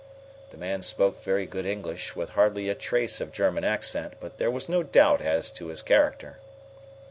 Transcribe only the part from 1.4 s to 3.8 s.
good English, with hardly a trace of German